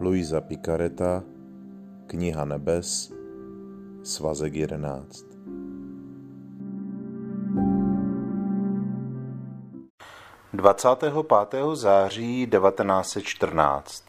[0.00, 1.22] Luisa Picareta,
[2.06, 3.12] Kniha nebes,
[4.02, 5.24] svazek 11.
[10.52, 14.04] Dvacátého pátého září 1914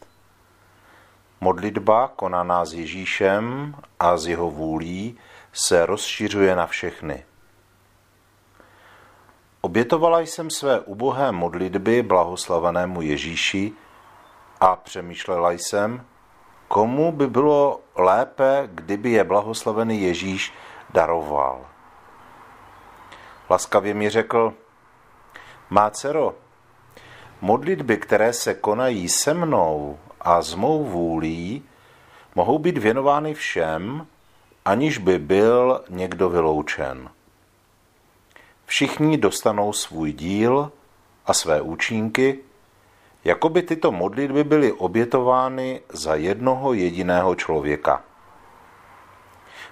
[1.40, 5.18] Modlitba konaná s Ježíšem a z jeho vůlí
[5.52, 7.24] se rozšiřuje na všechny.
[9.60, 13.72] Obětovala jsem své ubohé modlitby blahoslavenému Ježíši
[14.62, 16.06] a přemýšlela jsem,
[16.68, 20.52] komu by bylo lépe, kdyby je blahoslavený Ježíš
[20.90, 21.66] daroval.
[23.50, 24.54] Laskavě mi řekl,
[25.70, 26.34] má dcero,
[27.40, 31.62] modlitby, které se konají se mnou a s mou vůlí,
[32.34, 34.06] mohou být věnovány všem,
[34.64, 37.10] aniž by byl někdo vyloučen.
[38.66, 40.72] Všichni dostanou svůj díl
[41.26, 42.38] a své účinky,
[43.24, 48.02] jako by tyto modlitby byly obětovány za jednoho jediného člověka.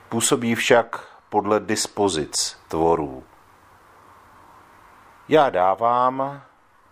[0.08, 3.24] Působí však podle dispozic tvorů.
[5.28, 6.42] Já dávám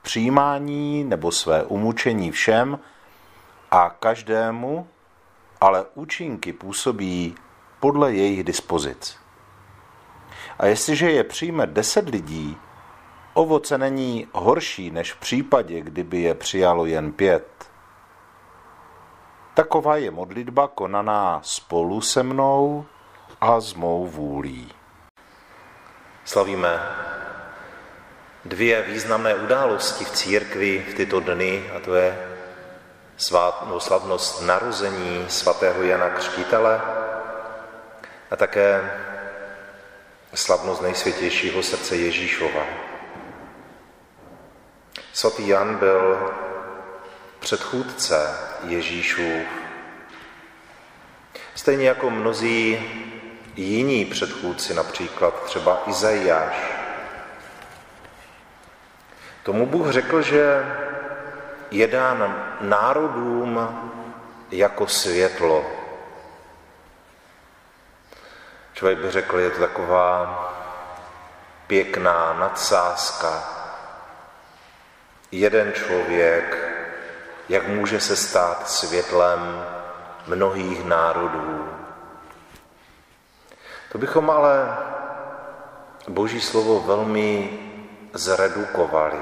[0.03, 2.78] přijímání nebo své umučení všem
[3.70, 4.89] a každému,
[5.61, 7.34] ale účinky působí
[7.81, 9.19] podle jejich dispozic.
[10.59, 12.56] A jestliže je přijme deset lidí,
[13.39, 17.70] ovoce není horší než v případě, kdyby je přijalo jen pět.
[19.55, 22.86] Taková je modlitba konaná spolu se mnou
[23.41, 24.72] a s mou vůlí.
[26.25, 26.83] Slavíme
[28.44, 32.19] dvě významné události v církvi v tyto dny, a to je
[33.70, 36.81] no, slavnost narození svatého Jana Křtitele
[38.31, 38.91] a také
[40.34, 42.88] slavnost nejsvětějšího srdce Ježíšova.
[45.19, 46.33] Svatý Jan byl
[47.41, 49.47] předchůdce Ježíšův.
[51.55, 52.79] Stejně jako mnozí
[53.57, 56.55] jiní předchůdci, například třeba Izajáš.
[59.43, 60.67] Tomu Bůh řekl, že
[61.71, 63.78] je dán národům
[64.51, 65.67] jako světlo.
[68.73, 70.45] Člověk by řekl, je to taková
[71.67, 73.58] pěkná nadsázka.
[75.33, 76.59] Jeden člověk,
[77.49, 79.65] jak může se stát světlem
[80.27, 81.69] mnohých národů.
[83.93, 84.77] To bychom ale
[86.09, 87.59] Boží slovo velmi
[88.12, 89.21] zredukovali.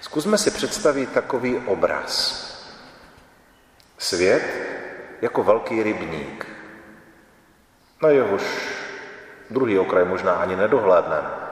[0.00, 2.42] Zkusme si představit takový obraz.
[3.98, 4.42] Svět
[5.22, 6.46] jako velký rybník.
[8.02, 8.42] Na jehož
[9.50, 11.51] druhý okraj možná ani nedohlédneme.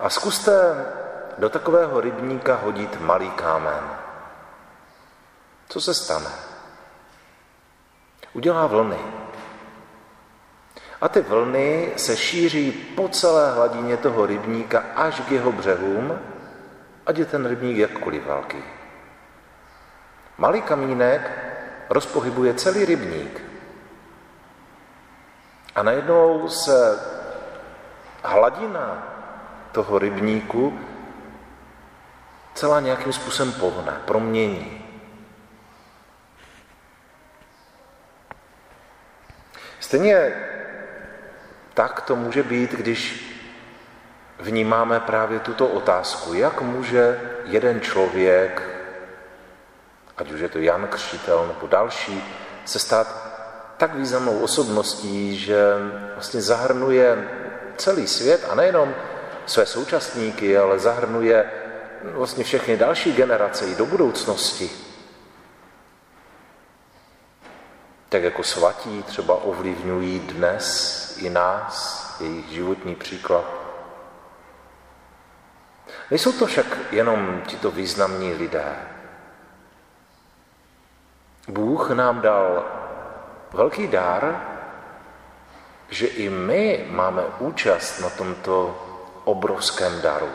[0.00, 0.86] A zkuste
[1.38, 3.84] do takového rybníka hodit malý kámen.
[5.68, 6.30] Co se stane?
[8.32, 8.98] Udělá vlny.
[11.00, 16.18] A ty vlny se šíří po celé hladině toho rybníka až k jeho břehům,
[17.06, 18.64] ať je ten rybník jakkoliv velký.
[20.38, 21.30] Malý kamínek
[21.90, 23.42] rozpohybuje celý rybník.
[25.74, 27.00] A najednou se
[28.22, 29.10] hladina
[29.72, 30.78] toho rybníku
[32.54, 34.84] celá nějakým způsobem pohne, promění.
[39.80, 40.32] Stejně
[41.74, 43.26] tak to může být, když
[44.38, 48.62] vnímáme právě tuto otázku, jak může jeden člověk,
[50.16, 52.24] ať už je to Jan Křtitel nebo další,
[52.64, 53.30] se stát
[53.76, 55.74] tak významnou osobností, že
[56.14, 57.28] vlastně zahrnuje
[57.76, 58.94] celý svět a nejenom
[59.50, 61.50] své současníky, ale zahrnuje
[62.02, 64.70] vlastně všechny další generace i do budoucnosti.
[68.08, 73.44] Tak jako svatí třeba ovlivňují dnes i nás, jejich životní příklad.
[76.10, 78.76] Nejsou to však jenom tito významní lidé.
[81.48, 82.64] Bůh nám dal
[83.52, 84.46] velký dár,
[85.88, 88.86] že i my máme účast na tomto
[89.30, 90.32] obrovském daru.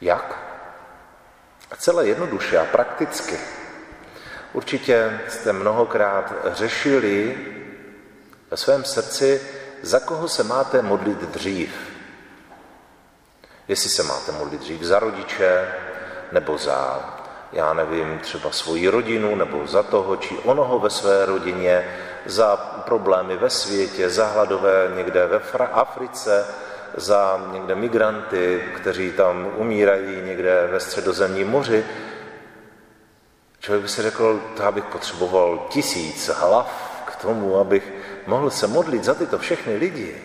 [0.00, 0.38] Jak?
[1.78, 3.38] Celé jednoduše a prakticky.
[4.52, 7.36] Určitě jste mnohokrát řešili
[8.50, 9.40] ve svém srdci,
[9.82, 11.70] za koho se máte modlit dřív.
[13.68, 15.74] Jestli se máte modlit dřív za rodiče,
[16.32, 17.10] nebo za,
[17.52, 23.36] já nevím, třeba svoji rodinu, nebo za toho či onoho ve své rodině, za problémy
[23.36, 26.46] ve světě, za hladové někde ve Africe,
[26.96, 31.84] za někde migranty, kteří tam umírají někde ve středozemním moři.
[33.60, 37.92] Člověk by si řekl, to abych potřeboval tisíc hlav k tomu, abych
[38.26, 40.22] mohl se modlit za tyto všechny lidi.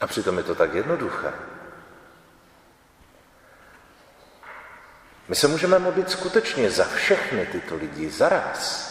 [0.00, 1.32] A přitom je to tak jednoduché.
[5.28, 8.89] My se můžeme modlit skutečně za všechny tyto lidi zaraz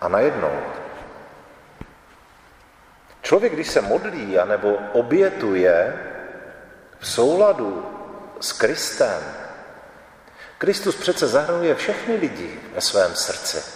[0.00, 0.60] a najednou.
[3.22, 5.94] Člověk, když se modlí anebo obětuje
[6.98, 7.86] v souladu
[8.40, 9.22] s Kristem,
[10.58, 13.72] Kristus přece zahrnuje všechny lidi ve svém srdci.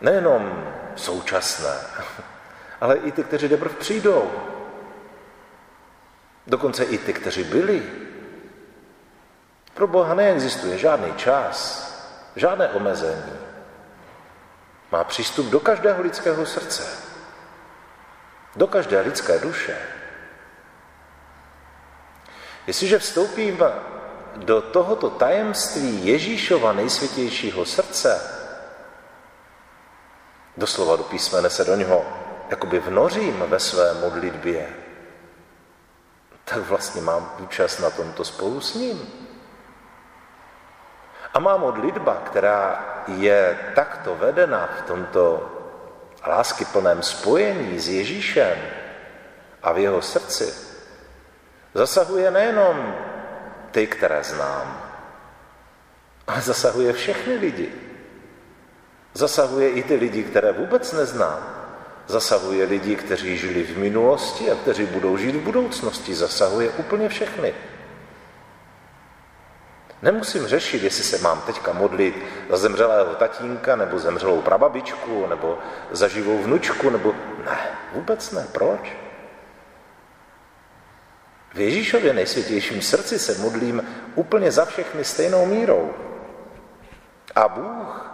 [0.00, 1.76] Nejenom současné,
[2.80, 4.32] ale i ty, kteří teprve přijdou.
[6.46, 7.82] Dokonce i ty, kteří byli.
[9.74, 11.86] Pro Boha neexistuje žádný čas,
[12.36, 13.32] žádné omezení.
[14.92, 16.98] Má přístup do každého lidského srdce,
[18.56, 19.78] do každé lidské duše.
[22.66, 23.66] Jestliže vstoupíme
[24.36, 28.20] do tohoto tajemství Ježíšova nejsvětějšího srdce,
[30.56, 32.06] doslova do písmene se do něho
[32.50, 34.68] jakoby vnořím ve své modlitbě,
[36.44, 39.25] tak vlastně mám účast na tomto spolu s ním.
[41.34, 45.52] A má modlitba, která je takto vedena v tomto
[46.26, 48.58] láskyplném spojení s Ježíšem
[49.62, 50.54] a v jeho srdci,
[51.74, 52.94] zasahuje nejenom
[53.70, 54.82] ty, které znám,
[56.26, 57.72] ale zasahuje všechny lidi.
[59.14, 61.56] Zasahuje i ty lidi, které vůbec neznám.
[62.06, 66.14] Zasahuje lidi, kteří žili v minulosti a kteří budou žít v budoucnosti.
[66.14, 67.54] Zasahuje úplně všechny.
[70.02, 72.14] Nemusím řešit, jestli se mám teďka modlit
[72.50, 75.58] za zemřelého tatínka, nebo zemřelou prababičku, nebo
[75.90, 77.14] za živou vnučku, nebo...
[77.44, 77.58] Ne,
[77.92, 78.46] vůbec ne.
[78.52, 78.96] Proč?
[81.54, 83.82] V Ježíšově nejsvětějším srdci se modlím
[84.14, 85.94] úplně za všechny stejnou mírou.
[87.34, 88.10] A Bůh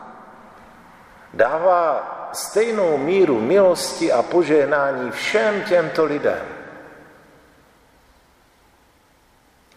[1.35, 6.46] dává stejnou míru milosti a požehnání všem těmto lidem.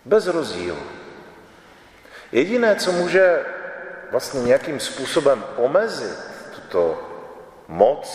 [0.06, 0.95] Bez rozdílu.
[2.36, 3.46] Jediné, co může
[4.12, 6.18] vlastně nějakým způsobem omezit
[6.56, 7.02] tuto
[7.68, 8.08] moc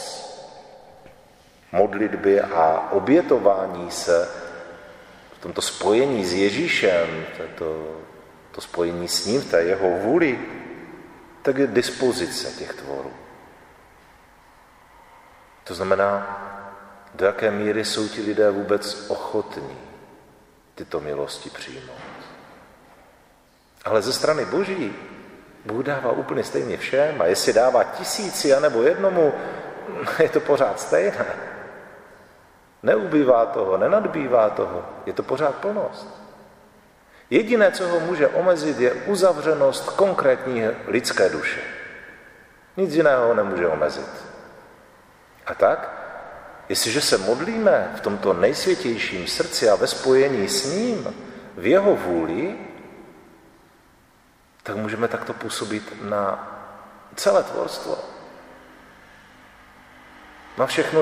[1.72, 4.28] modlitby a obětování se
[5.32, 7.24] v tomto spojení s Ježíšem,
[7.54, 7.96] to,
[8.52, 10.38] to spojení s ním, té jeho vůli,
[11.42, 13.12] tak je dispozice těch tvorů.
[15.64, 16.12] To znamená,
[17.14, 19.78] do jaké míry jsou ti lidé vůbec ochotní
[20.74, 22.09] tyto milosti přijmout.
[23.84, 24.94] Ale ze strany Boží
[25.64, 29.34] Bůh dává úplně stejně všem a jestli dává tisíci anebo jednomu,
[30.18, 31.26] je to pořád stejné.
[32.82, 36.20] Neubývá toho, nenadbývá toho, je to pořád plnost.
[37.30, 41.60] Jediné, co ho může omezit, je uzavřenost konkrétní lidské duše.
[42.76, 44.10] Nic jiného ho nemůže omezit.
[45.46, 45.90] A tak,
[46.68, 51.14] jestliže se modlíme v tomto nejsvětějším srdci a ve spojení s ním,
[51.56, 52.58] v jeho vůli,
[54.62, 56.48] tak můžeme takto působit na
[57.16, 57.98] celé tvorstvo.
[60.58, 61.00] Na všechno,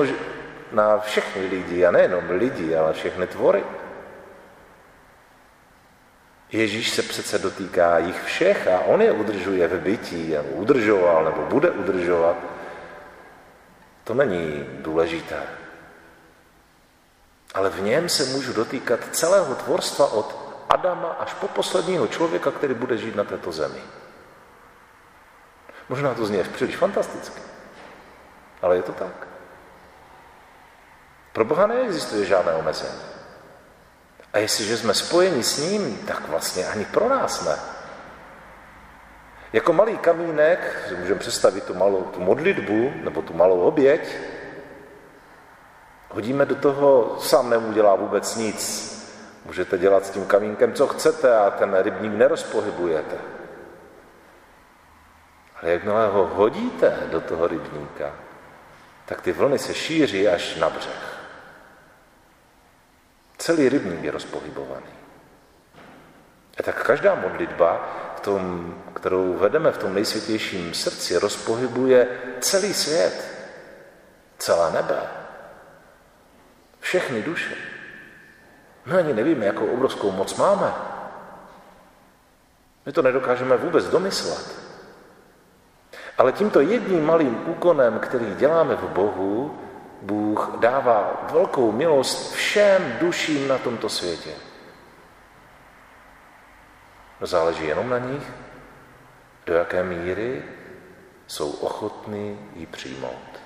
[0.71, 3.63] na všechny lidi, a nejenom lidi, ale všechny tvory.
[6.51, 11.41] Ježíš se přece dotýká jich všech a on je udržuje v bytí, nebo udržoval, nebo
[11.41, 12.35] bude udržovat.
[14.03, 15.43] To není důležité.
[17.53, 22.73] Ale v něm se můžu dotýkat celého tvorstva od Adama až po posledního člověka, který
[22.73, 23.79] bude žít na této zemi.
[25.89, 27.41] Možná to zní příliš fantasticky,
[28.61, 29.27] ale je to tak.
[31.33, 33.01] Pro Boha neexistuje žádné omezení.
[34.33, 37.55] A jestliže jsme spojeni s ním, tak vlastně ani pro nás ne.
[39.53, 44.17] Jako malý kamínek, si můžeme představit tu malou tu modlitbu nebo tu malou oběť,
[46.09, 48.98] hodíme do toho, sám neudělá vůbec nic.
[49.45, 53.17] Můžete dělat s tím kamínkem, co chcete a ten rybník nerozpohybujete.
[55.61, 58.15] Ale jakmile ho hodíte do toho rybníka,
[59.05, 61.19] tak ty vlny se šíří až na břeh.
[63.37, 64.93] Celý rybník je rozpohybovaný.
[66.59, 72.07] A tak každá modlitba, tom, kterou vedeme v tom nejsvětějším srdci, rozpohybuje
[72.39, 73.31] celý svět,
[74.37, 75.01] celé nebe,
[76.79, 77.55] všechny duše.
[78.89, 80.73] My ani nevíme, jakou obrovskou moc máme.
[82.85, 84.55] My to nedokážeme vůbec domyslet.
[86.17, 89.57] Ale tímto jedním malým úkonem, který děláme v Bohu,
[90.01, 94.31] Bůh dává velkou milost všem duším na tomto světě.
[97.21, 98.31] Záleží jenom na nich,
[99.45, 100.43] do jaké míry
[101.27, 103.39] jsou ochotní ji přijmout.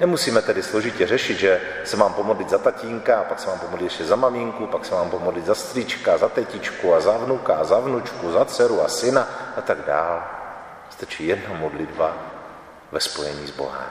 [0.00, 3.86] Nemusíme tedy složitě řešit, že se mám pomodlit za tatínka, a pak se mám pomodlit
[3.86, 7.64] ještě za maminku, pak se mám pomodlit za stříčka, za tetičku a za vnuka, a
[7.64, 10.22] za vnučku, za dceru a syna a tak dál.
[10.90, 12.16] Stačí jedna modlitba
[12.92, 13.90] ve spojení s Bohem.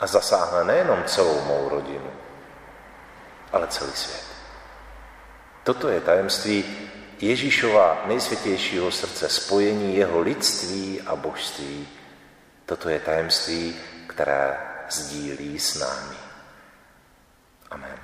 [0.00, 2.10] A zasáhne nejenom celou mou rodinu,
[3.52, 4.24] ale celý svět.
[5.64, 6.64] Toto je tajemství
[7.20, 11.88] Ježíšova nejsvětějšího srdce, spojení jeho lidství a božství.
[12.66, 13.76] Toto je tajemství,
[14.06, 14.56] které
[14.90, 16.16] sdílí s námi.
[17.70, 17.98] Amen.